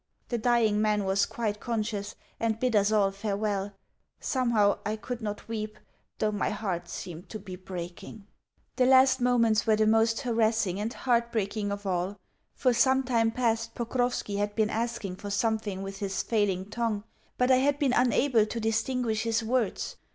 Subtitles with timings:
[0.29, 3.73] The dying man was quite conscious, and bid us all farewell.
[4.19, 5.77] Somehow I could not weep,
[6.17, 8.25] though my heart seemed to be breaking.
[8.77, 12.17] The last moments were the most harassing and heartbreaking of all.
[12.55, 17.03] For some time past Pokrovski had been asking for something with his failing tongue,
[17.37, 19.97] but I had been unable to distinguish his words.